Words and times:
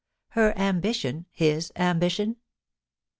her 0.29 0.57
ambition 0.57 1.27
his 1.29 1.71
ambition 1.75 2.37